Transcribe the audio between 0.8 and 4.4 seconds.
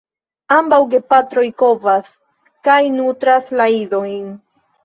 gepatroj kovas kaj nutras la idojn.